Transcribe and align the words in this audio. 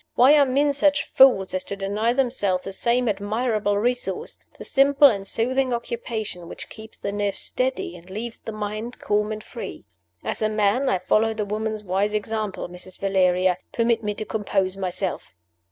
Why 0.15 0.35
are 0.39 0.47
men 0.47 0.73
such 0.73 1.05
fools 1.05 1.53
as 1.53 1.63
to 1.65 1.75
deny 1.75 2.11
themselves 2.11 2.63
the 2.63 2.71
same 2.73 3.07
admirable 3.07 3.77
resource 3.77 4.39
the 4.57 4.63
simple 4.63 5.07
and 5.07 5.27
soothing 5.27 5.71
occupation 5.73 6.49
which 6.49 6.69
keeps 6.69 6.97
the 6.97 7.11
nerves 7.11 7.37
steady 7.37 7.95
and 7.95 8.09
leaves 8.09 8.39
the 8.39 8.51
mind 8.51 8.97
calm 8.99 9.31
and 9.31 9.43
free? 9.43 9.85
As 10.23 10.41
a 10.41 10.49
man, 10.49 10.89
I 10.89 10.97
follow 10.97 11.35
the 11.35 11.45
woman's 11.45 11.83
wise 11.83 12.15
example. 12.15 12.67
Mrs. 12.67 12.97
Valeria, 12.97 13.59
permit 13.73 14.01
me 14.03 14.15
to 14.15 14.25
compose 14.25 14.75
myself." 14.75 15.35